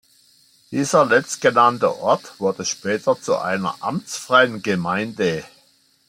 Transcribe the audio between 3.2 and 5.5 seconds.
zu einer amtsfreien Gemeinde.